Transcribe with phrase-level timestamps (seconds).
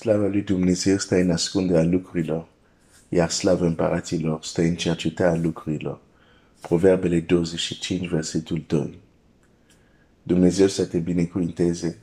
[0.00, 2.48] Slava lui Dumnezeu stă în ascunderea lucrurilor,
[3.08, 6.00] iar slava împăraților stă în cercetarea lucrurilor.
[6.60, 8.98] Proverbele 25, versetul 2.
[10.22, 11.98] Dumnezeu să te binecuvinteze.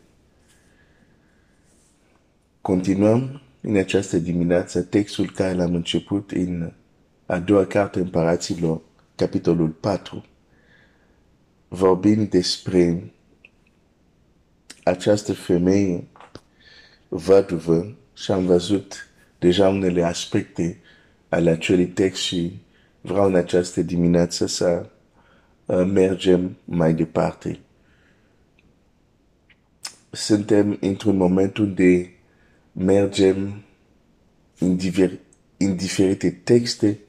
[2.62, 6.74] Continuăm în această dimineață textul care l-am început în
[7.26, 8.82] a doua carte împăraților,
[9.16, 10.26] capitolul 4.
[11.68, 13.14] Vorbim despre
[14.84, 16.08] această femeie
[17.08, 19.10] văduvă și am văzut
[19.40, 20.80] deja unele aspecte
[21.30, 22.60] ale acelui text și
[23.02, 24.90] vreau în această dimineață să
[25.66, 27.60] uh, mergem mai departe.
[30.12, 32.12] Suntem într-un moment unde
[32.72, 33.64] mergem
[34.60, 35.12] în, diver,
[35.58, 37.00] în diferite texte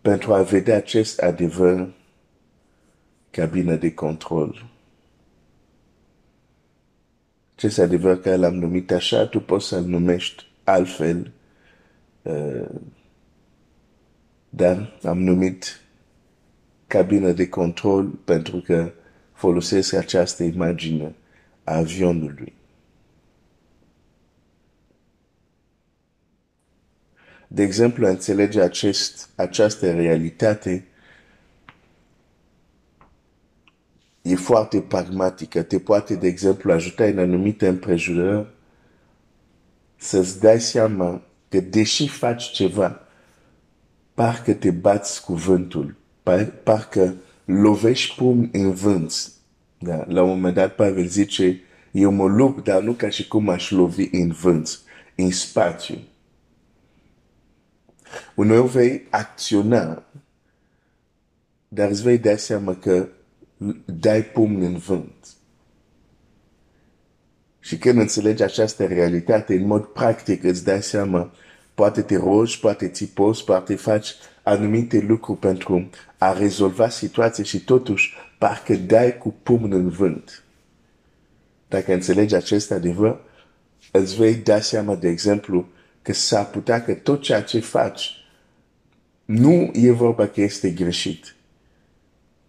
[0.00, 1.92] pentru a vedea acest adevăr
[3.30, 4.67] cabină de control.
[7.58, 11.32] Acest adevăr care l-am numit așa, tu poți să-l numești altfel,
[12.22, 12.68] uh,
[14.48, 15.80] dar am numit
[16.86, 18.92] cabină de control pentru că
[19.32, 21.14] folosesc această imagine
[21.64, 22.52] a avionului.
[27.48, 30.86] De exemplu, a înțelege acest, această realitate
[34.28, 35.62] e foarte pragmatică.
[35.62, 38.46] Te poate, de exemplu, ajuta în anumite împrejurări
[39.96, 43.00] să-ți dai seama că deși faci ceva,
[44.14, 49.32] parcă te bați cu vântul, par, parcă lovești pum în vânt.
[49.78, 50.04] Da?
[50.08, 53.70] La un moment dat, Pavel zice, eu mă lupt, dar nu ca și cum aș
[53.70, 54.80] lovi în vânt,
[55.16, 55.98] în spațiu.
[58.34, 60.02] Uneori vei acționa,
[61.68, 63.08] dar îți vei da seama că
[63.84, 65.26] dai pumn în vânt.
[67.60, 71.32] Și când înțelegi această realitate, în mod practic îți dai seama,
[71.74, 77.64] poate te rogi, poate ți poți, poate faci anumite lucruri pentru a rezolva situația și
[77.64, 80.42] totuși parcă dai cu pumn în vânt.
[81.68, 83.20] Dacă înțelegi acest adevăr,
[83.92, 85.68] îți vei da seama, de exemplu,
[86.02, 88.18] că s-ar putea că tot ceea ce faci
[89.24, 91.34] nu e vorba că este greșit,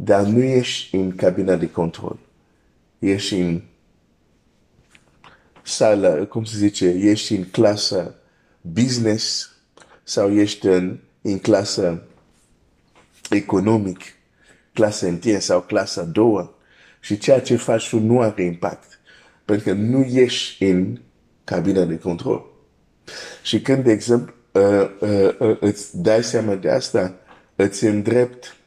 [0.01, 2.19] dar nu ești în cabina de control.
[2.99, 3.61] Ești în
[5.61, 8.15] sală, cum se zice, ești în clasă
[8.61, 9.51] business
[10.03, 12.03] sau ești în, în clasă
[13.29, 13.99] economic,
[14.73, 16.53] clasă întâi sau clasa două
[16.99, 18.99] și ceea ce faci tu nu are impact
[19.45, 20.99] pentru că nu ești în
[21.43, 22.45] cabina de control.
[23.43, 27.15] Și când, de exemplu, uh, uh, uh, îți dai seama de asta,
[27.55, 28.58] îți îndrept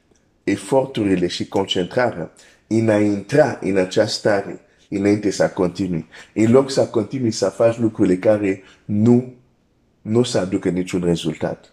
[0.44, 2.32] eforturile și concentrarea
[2.66, 6.06] în a intra în această stare înainte să continui.
[6.34, 9.34] În loc să continui să faci lucrurile care nu,
[10.02, 11.72] nu să aducă niciun rezultat.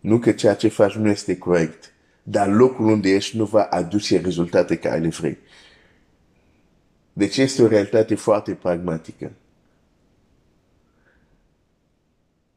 [0.00, 1.92] Nu că ceea ce faci nu este corect,
[2.22, 5.38] dar locul unde ești nu va aduce rezultate care le vrei.
[7.12, 9.32] Deci este o realitate foarte pragmatică.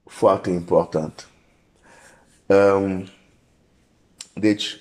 [0.03, 1.27] Foarte important.
[2.45, 3.07] Um,
[4.33, 4.79] deci,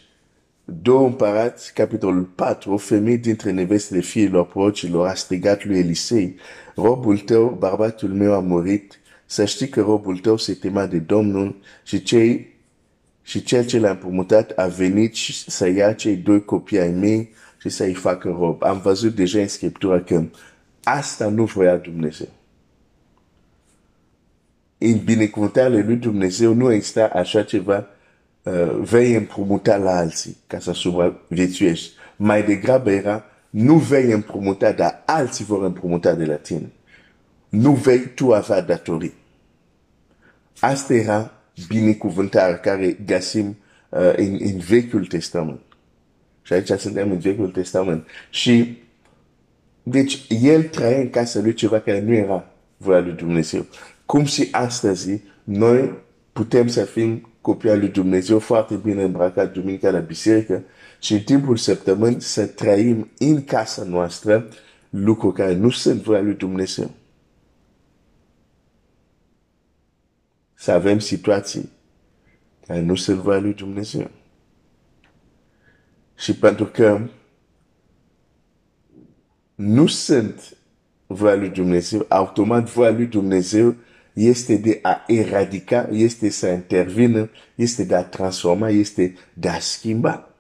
[0.83, 6.37] două împărați, capitolul 4, o femeie dintre nevestele fiilor porcilor a strigat lui Elisei,
[6.75, 11.57] robul tău, bărbatul meu a murit, să știi că robul tău se tema de Domnul
[11.85, 12.59] și cei
[13.23, 15.15] și cel ce l-a împrumutat a venit
[15.47, 18.63] să ia cei doi copii ai mei și să-i facă rob.
[18.63, 20.25] Am văzut deja în Scriptură că
[20.83, 22.29] asta nu voia Dumnezeu.
[24.79, 28.00] În binecuvântarea lui Dumnezeu nu exista așa ceva uh,
[28.81, 31.93] vei împrumuta la alții ca să supraviețuiești.
[32.17, 36.71] Mai degrabă era nu vei împrumuta, dar alții vor împrumuta de la tine.
[37.49, 39.15] Nu vei tu avea datorii.
[40.61, 41.33] Asta era
[41.69, 43.57] binecuvântarea care găsim
[43.89, 45.61] uh, în, în Vechiul Testament.
[46.43, 48.07] Și aici suntem în Vechiul Testament.
[48.31, 48.79] Și
[49.83, 52.45] deci el trăia în casa lui ceva care nu era
[52.77, 53.67] voia lui Dumnezeu.
[54.07, 55.93] Cum și astăzi noi
[56.33, 60.65] putem să fim copii lui Dumnezeu foarte bine îmbrăcat duminica la biserică
[61.01, 64.49] și în timpul săptămânii să trăim în casa noastră
[64.91, 66.91] lucruri care nu sunt voia lui Dumnezeu.
[70.55, 71.71] Să avem situații
[72.67, 74.11] care nu sunt voia lui Dumnezeu.
[76.17, 77.09] Și pentru că
[79.55, 80.57] nu sunt
[81.07, 83.75] voia lui Dumnezeu, automat voia lui Dumnezeu
[84.13, 90.31] este de a eradica, este să intervină, este de a transforma, este de a schimba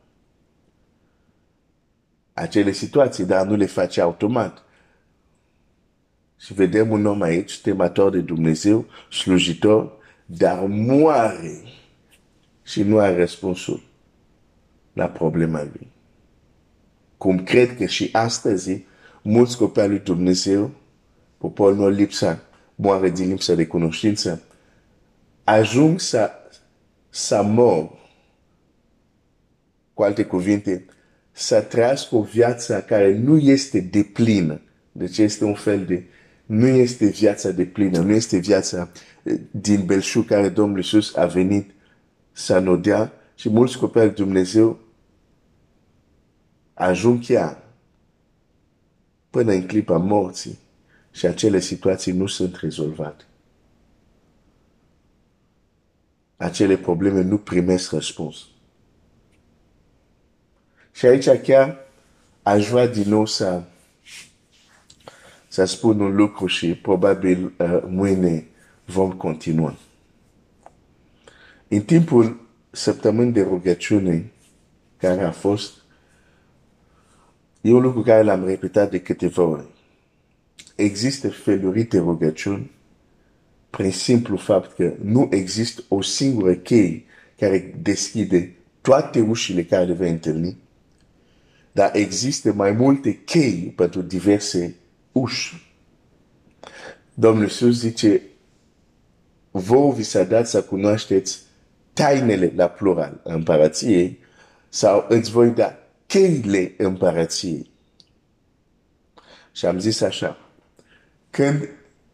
[2.40, 4.62] acele situații, dar nu le face automat.
[6.38, 9.92] Și vedem un om aici, temator de Dumnezeu, slujitor,
[10.26, 11.62] dar moare
[12.62, 13.82] și nu are răspunsul
[14.92, 15.88] la problema lui.
[17.16, 18.84] Cum cred că și astăzi
[19.22, 20.70] mulți copii lui Dumnezeu,
[21.38, 22.42] poporul meu lipsa,
[22.80, 24.42] moare din lipsa de cunoștință,
[25.44, 26.30] ajung să,
[27.08, 27.98] să mor.
[29.94, 30.84] Cu alte cuvinte,
[31.32, 34.60] să trăiască o viață care nu este deplină.
[34.92, 36.04] Deci este un fel de,
[36.46, 38.90] nu este viața deplină, nu este viața
[39.22, 41.70] eh, din belșug care Domnul Iisus a venit
[42.32, 44.78] să nodea și mulți copii al Dumnezeu
[46.74, 47.62] ajung chiar
[49.30, 50.58] până în clipa morții
[51.10, 53.24] și acele situații nu sunt rezolvate.
[56.36, 58.46] Acele probleme nu primesc răspuns.
[60.92, 61.78] Și aici chiar
[62.42, 63.62] aș vrea din nou să,
[65.48, 68.48] să spun un lucru și probabil uh, mâine
[68.84, 69.76] vom continua.
[71.68, 72.40] În timpul
[72.70, 74.32] săptămânii de rugăciune
[74.96, 75.72] care a fost,
[77.60, 79.66] e un lucru care l-am repetat de câteva ori.
[80.80, 82.70] Există feluri de rugăciuni
[83.70, 87.04] prin simplu fapt că nu există o singură cheie
[87.38, 90.56] care deschide toate ușile care le vei întâlni,
[91.72, 94.74] dar există mai multe chei pentru diverse
[95.12, 95.74] uși.
[97.14, 98.22] Domnul Iisus zice,
[99.50, 101.38] vouă vi s-a dat să cunoașteți
[101.92, 104.18] tainele la plural împărăției
[104.68, 107.70] sau îți voi da cheile împărăției.
[109.52, 110.49] Și am zis așa,
[111.30, 111.68] când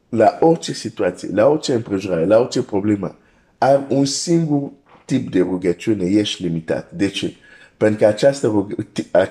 [0.08, 3.18] la orice situație, la orice împrejurare, la orice problemă,
[3.58, 4.70] am un singur
[5.04, 6.92] tip de rugăciune, ești limitat.
[6.92, 7.34] De ce?
[7.76, 8.66] Pentru că această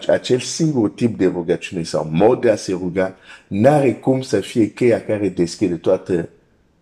[0.08, 3.16] acel singur tip de rugăciune sau mod de a se ruga
[3.48, 6.30] n-are cum să fie cheia care deschide toată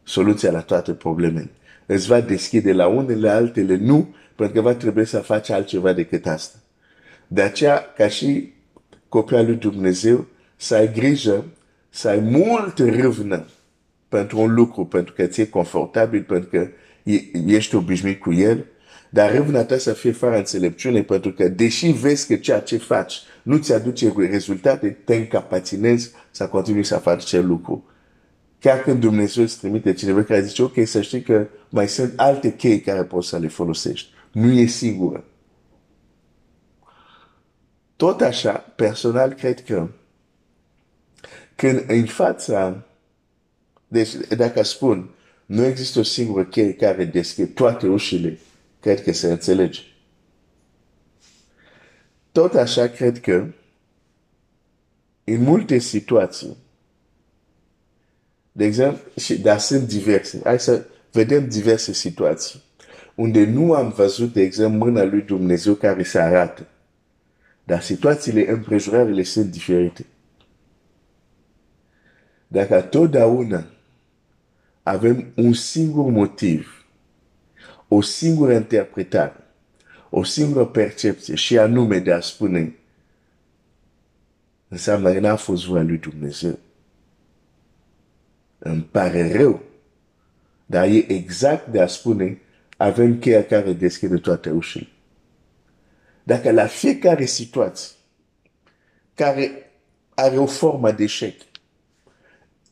[0.04, 1.50] soluția la toate problemele.
[1.86, 6.28] Îți va deschide la unele, altele nu, pentru că va trebui să faci altceva decât
[6.28, 6.58] asta.
[7.28, 8.54] De aceea, ca și
[9.10, 10.26] copia lui Dumnezeu,
[10.56, 11.46] să ai grijă,
[11.96, 13.46] să ai mult râvnă
[14.10, 16.68] pentru un lucru, pentru că ți-e confortabil, pentru că
[17.46, 18.66] ești obișnuit cu el,
[19.10, 23.22] dar râvna ta să fie fără înțelepciune, pentru că deși vezi că ceea ce faci
[23.44, 27.86] nu ți aduce rezultate, te încapacinezi să continui să faci acel lucru.
[28.60, 32.54] Chiar când Dumnezeu îți trimite cineva care zice, ok, să știi că mai sunt alte
[32.54, 34.10] chei care poți să le folosești.
[34.32, 35.24] Nu e sigură.
[37.96, 39.88] Tot așa, personal, cred că
[41.56, 42.84] când în fața,
[43.88, 45.10] deci dacă spun,
[45.46, 48.40] nu există o singură cheie care deschide toate ușile
[48.80, 49.82] cred că se înțelege.
[52.32, 53.48] Tot așa cred că
[55.24, 56.58] în multe situații,
[58.52, 60.42] de exemplu, și dar sunt diverse.
[60.44, 62.64] Hai să vedem diverse situații
[63.16, 66.68] unde nu am văzut, de exemplu, mâna lui Dumnezeu care se arată.
[67.64, 70.06] Dar situațiile împrejurările sunt diferite.
[72.54, 73.66] Dacă totdeauna
[74.84, 76.86] avem un singur motiv
[77.88, 79.36] o singură interpretare,
[80.10, 82.76] o singură percepție și anume de a spune
[84.68, 86.60] înseamnă că n-a fost voia lui Dumnezeu.
[88.60, 89.62] Îmi pare rău,
[90.66, 92.42] dar e exact de a spune
[92.78, 94.88] avem cheia care deschide toate ușile.
[96.24, 97.96] Dacă la fiecare situație
[99.14, 99.72] care
[100.16, 101.52] are o formă de eșec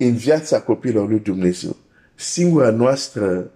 [0.05, 1.75] în viața copilor lui Dumnezeu,
[2.15, 3.51] singura noastră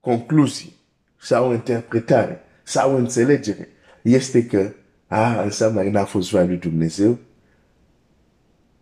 [0.00, 0.76] concluzii
[1.20, 3.68] sau interpretare sau înțelegere
[4.02, 4.72] este că
[5.06, 7.18] a, înseamnă că n-a fost voia lui Dumnezeu,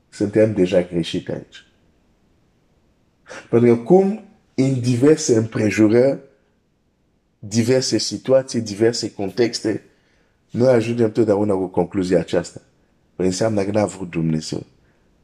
[0.08, 1.66] suntem deja greșit aici.
[3.50, 6.18] Pentru că cum în diverse împrejurări,
[7.38, 9.82] diverse situații, diverse contexte,
[10.50, 12.60] noi ajungem totdeauna cu concluzia aceasta.
[13.16, 14.66] Păi înseamnă că n-a vrut Dumnezeu.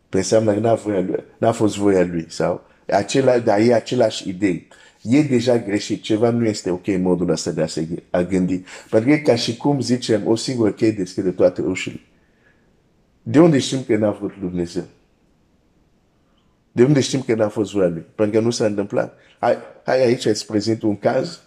[0.09, 2.27] Păi înseamnă că n-a, voia lui, n-a fost voia lui.
[2.29, 4.67] Sau acela, dar e același idee
[5.03, 8.63] e deja greșit, ceva nu este ok în modul ăsta de a se a gândi.
[8.91, 12.01] Pentru că ca și cum zicem, o singură cheie deschide toate ușile.
[13.23, 14.85] De unde știm că n-a vrut Dumnezeu?
[16.73, 18.05] De unde știm că n-a fost voia lui?
[18.15, 19.19] Pentru că nu s-a întâmplat.
[19.39, 21.41] Hai, hai aici îți prezint un caz.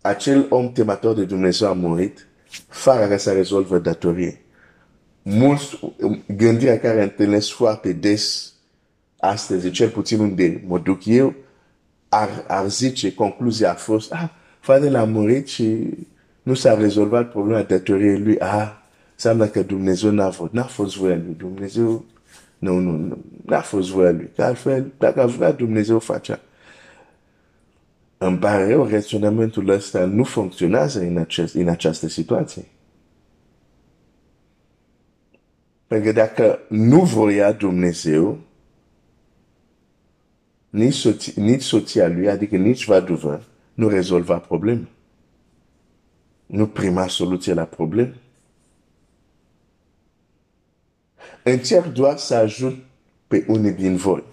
[0.00, 2.26] Acel om temator de Dumnezeu a murit
[2.68, 4.40] fără ca să rezolvă datorie.
[5.22, 5.78] Mulți
[6.36, 8.52] gândirea care întâlnesc foarte des
[9.18, 11.34] astăzi, cel puțin unde mă duc eu,
[12.08, 14.28] ar, ar zice, concluzia a fost, ah,
[14.60, 15.88] fratele a murit și
[16.42, 18.38] nu s-a rezolvat problema datoriei lui.
[18.38, 18.70] Ah,
[19.12, 21.34] înseamnă că Dumnezeu n-a fost, n-a fost voia lui.
[21.38, 22.04] Dumnezeu,
[22.58, 24.30] nu, nu, nu, n-a fost voia lui.
[24.36, 26.40] Că altfel, dacă a vrea, Dumnezeu facea.
[28.26, 32.64] Îmi pare rău, raționamentul ăsta nu funcționează în, acest, în această situație.
[35.86, 38.38] Pentru că dacă nu voia Dumnezeu,
[40.70, 44.88] nici, soț- nici soția lui, adică nici vaduvă, nu rezolva problema.
[46.46, 48.14] Nu prima soluție la problem.
[51.42, 52.84] Încerc doar să ajut
[53.26, 54.24] pe unii din voi.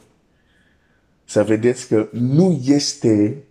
[1.24, 3.44] Să vedeți că nu este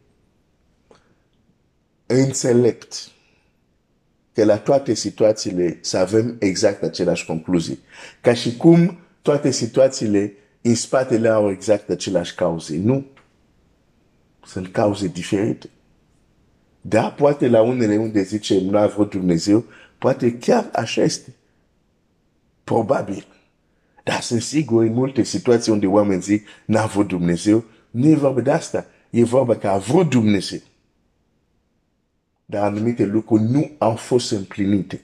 [2.14, 3.10] înțelept
[4.32, 7.78] că la toate situațiile să avem exact aceleași concluzii.
[8.20, 12.76] Ca și cum toate situațiile în spatele au exact aceleași cauze.
[12.76, 13.06] Nu.
[14.44, 15.70] Sunt cauze diferite.
[16.80, 19.64] Da, poate la unele unde zice nu a vrut Dumnezeu,
[19.98, 21.34] poate chiar așa este.
[22.64, 23.26] Probabil.
[24.04, 28.40] Dar sunt sigur în multe situații unde oameni zic n-a vrut Dumnezeu, nu e vorba
[28.40, 28.86] de asta.
[29.10, 30.60] E vorba că a vrut Dumnezeu.
[32.50, 35.00] Dar anumite lucruri nu au fost împlinite.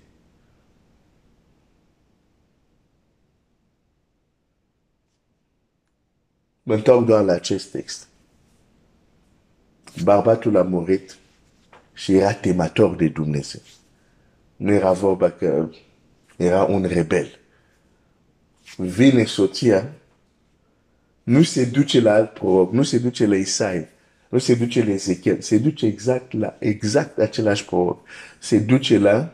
[6.62, 8.08] Mă întorc doar la acest text.
[10.02, 11.16] Bărbatul a murit
[11.92, 13.60] și era temator de Dumnezeu.
[14.56, 15.68] Nu era vorba că
[16.36, 17.38] era un rebel.
[18.76, 19.92] Vine soția,
[21.22, 23.88] nu se duce la alt proroc, nu se duce la Isaia,
[24.28, 28.00] nu se duce la Ezechiel, se duce exact la exact același proroc.
[28.38, 29.32] Se duce la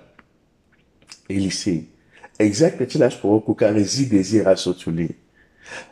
[1.27, 1.89] Elisei.
[2.37, 5.17] Exact același proroc cu care zi de zi era soțul ei.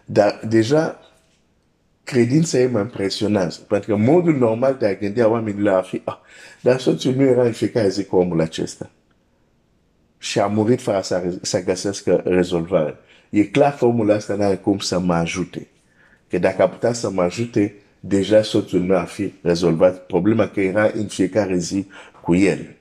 [0.04, 1.00] Dar deja
[2.04, 3.61] credința ei mă impresionează.
[3.61, 6.16] Pentru că modul normal de a gândi a oamenilor ar fi, ah,
[6.61, 8.90] dar soțul nu era în fiecare zi cu omul acesta.
[10.19, 12.95] Și a murit fără să, să găsească rezolvare.
[13.30, 15.69] E clar că omul ăsta n-are cum să mă ajute.
[16.28, 20.61] Că dacă a putea să mă ajute, deja soțul nu ar fi rezolvat problema că
[20.61, 21.87] era în fiecare zi
[22.23, 22.76] cu el.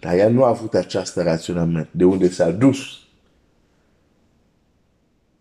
[0.00, 1.88] Dar ea nu a avut această raționament.
[1.90, 2.78] De unde s-a dus?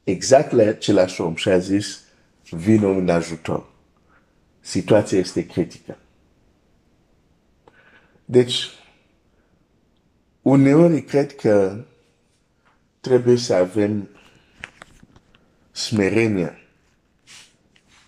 [0.04, 2.04] Exact la același om și a zis,
[2.50, 3.70] vină un ajutor.
[4.60, 5.98] Situația este critică.
[8.26, 8.70] Deci,
[10.42, 11.84] uneori cred că
[13.00, 14.10] trebuie să avem
[15.72, 16.61] smerenia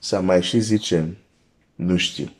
[0.03, 1.17] să mai și zicem,
[1.75, 2.31] nu știu.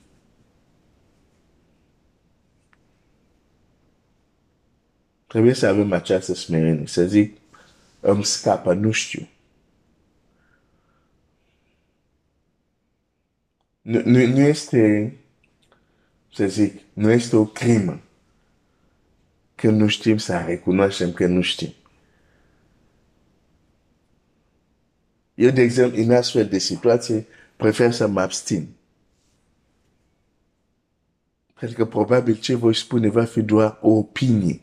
[5.28, 7.38] Trebuie să avem această smerenie, să zic,
[8.00, 9.28] îmi scapă, nu știu.
[13.82, 15.14] Nu, nu, nu este,
[16.34, 18.02] să zic, nu este o crimă
[19.56, 21.74] că nu știm să recunoaștem că nu știm.
[25.34, 28.76] Eu, de exemplu, în astfel de situație, prefer să mă abstin.
[31.60, 34.62] Pentru că probabil ce voi spune va fi doar o opinie.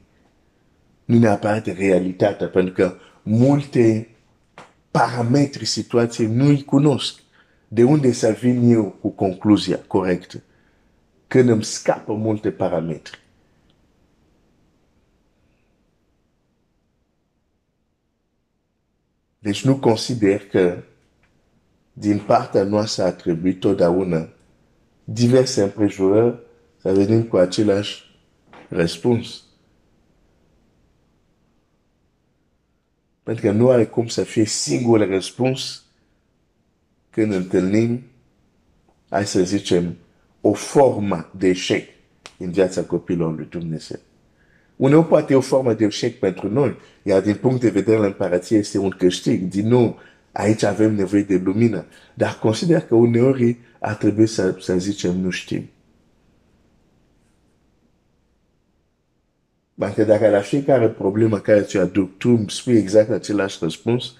[1.05, 4.09] Nu neapărat realitatea, pentru că multe
[4.91, 7.21] parametri situației nu-i cunosc.
[7.69, 10.43] De unde să vin eu cu concluzia corectă?
[11.27, 13.19] Când îmi scapă multe parametri.
[19.39, 20.83] Deci nu consider că
[22.01, 24.29] din partea noastră a trebuit totdeauna
[25.05, 26.39] diverse împrejurări
[26.77, 28.21] să venim cu același
[28.69, 29.43] răspuns.
[33.23, 35.85] Pentru că nu are cum să fie singurul răspuns
[37.11, 38.03] când întâlnim,
[39.09, 39.97] hai să zicem,
[40.41, 41.89] o formă de eșec
[42.39, 43.99] în viața copilului lui Dumnezeu.
[44.77, 48.59] Uneori poate o formă de eșec pentru noi, iar din punct de vedere al împărăției
[48.59, 49.43] este un câștig.
[49.49, 49.99] Din nou,
[50.33, 51.85] aici avem nevoie de lumină.
[52.15, 55.71] Dar consider că uneori ar trebui să, să zicem nu știm.
[59.79, 64.15] Pentru dacă la fiecare problemă care ți aduc, tu îmi spui exact același răspuns,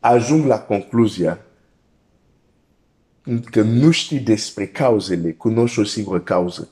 [0.00, 1.38] ajung la concluzia
[3.50, 6.68] că nu știi despre cauzele, cunoști o singură cauză.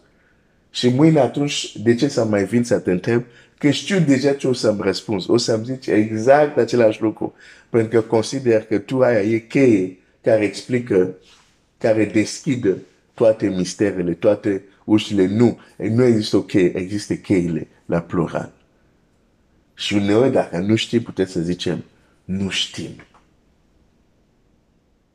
[0.70, 3.24] Și mâine atunci, de ce să mai vin să te întreb?
[3.58, 5.30] Că știu deja ce o să-mi răspunzi.
[5.30, 7.34] O să-mi zici exact același lucru.
[7.68, 11.14] Pentru că consider că tu aia e cheie care explică,
[11.78, 12.76] care deschide
[13.14, 15.26] toate misterele, toate ușile.
[15.26, 18.52] Nu, nu există o cheie, există cheile la plural.
[19.74, 21.84] Și uneori, dacă nu știm, putem să zicem,
[22.24, 22.90] nu știm.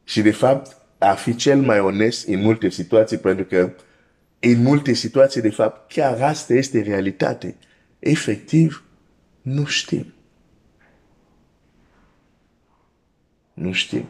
[0.03, 3.71] Și de fapt, ar fi cel mai onest în multe situații, pentru că
[4.39, 7.55] în multe situații, de fapt, chiar asta este realitate.
[8.01, 8.83] Efectiv,
[9.41, 10.13] Nu știm.
[13.53, 14.05] Nu știm.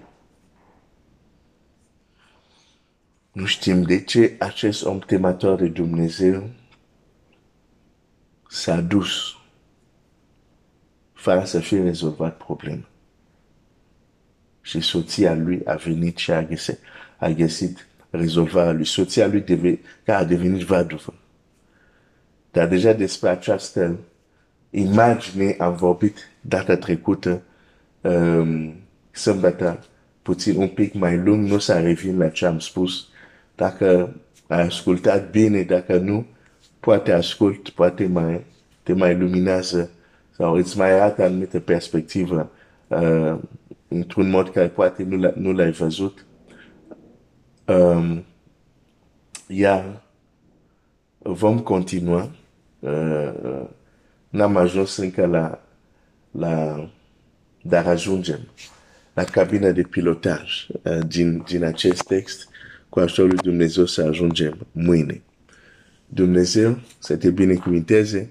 [3.32, 6.50] Nu știm de ce acest om temător de Dumnezeu
[8.50, 9.36] s-a dus
[11.14, 12.88] fără să fie rezolvat problema.
[14.62, 16.80] Și soția lui a venit și a găsit,
[17.18, 18.86] a găsit rezolvarea lui.
[18.86, 21.21] Soția lui deve, care a devenit vaduvă.
[22.52, 24.00] Dar deja despre această
[24.70, 27.42] imagine am vorbit data trecută,
[28.02, 28.74] um,
[29.12, 29.86] sâmbătă,
[30.22, 33.08] puțin un pic mai lung, nu să revin la ce am spus.
[33.56, 34.16] Dacă
[34.48, 36.26] ai ascultat bine, dacă nu,
[36.80, 38.46] poate ascult, poate mai,
[38.84, 39.92] te mai luminează
[40.32, 42.52] sau îți mai arată anumite perspectivă
[42.88, 43.38] uh,
[43.88, 46.26] într-un mod care poate nu, nu l-ai văzut.
[47.66, 48.26] Um,
[49.48, 50.02] iar
[51.18, 52.30] vom continua.
[52.82, 53.64] Uh,
[54.30, 55.64] n-am ajuns încă la,
[56.32, 56.90] la
[57.62, 58.40] dar ajungem
[59.14, 62.50] la cabina de pilotaj uh, din, din acest text
[62.90, 65.22] cu ajutorul lui Dumnezeu să ajungem mâine.
[66.06, 68.30] Dumnezeu să te binecuvinteze,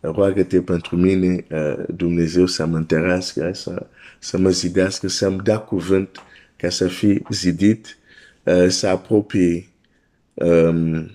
[0.00, 3.86] roagă-te pentru mine, uh, Dumnezeu să mă întărească, să,
[4.18, 6.18] să mă zidească, să-mi dea cuvânt
[6.56, 7.98] ca să fi zidit,
[8.42, 9.68] uh, să apropie
[10.34, 11.10] um,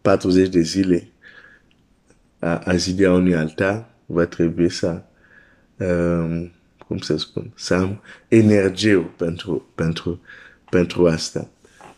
[0.00, 1.08] 40 de zile
[2.38, 5.02] a, a zidia unui altar, va trebui să,
[5.76, 6.52] um,
[6.86, 10.20] cum să spun, să am energie pentru, pentru,
[10.70, 11.48] pentru asta.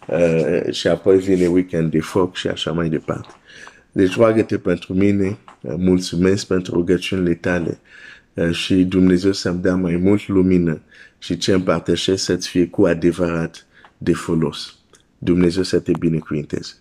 [0.06, 3.32] Uh, și apoi vine weekend de foc și așa mai departe.
[3.92, 7.78] Deci roagă-te pentru mine, uh, mulțumesc pentru rugăciunile tale
[8.34, 10.80] uh, și Dumnezeu să-mi dea mai mult lumină
[11.18, 13.66] și ce împărtășesc să-ți fie cu adevărat
[13.98, 14.74] de folos.
[15.18, 16.72] Dumnezeu să te binecuvinteze.